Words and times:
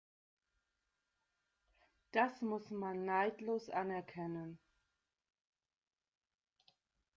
Das 2.11 2.41
muss 2.41 2.71
man 2.71 3.05
neidlos 3.05 3.69
anerkennen. 3.69 4.57